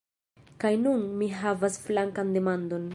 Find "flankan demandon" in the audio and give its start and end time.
1.87-2.89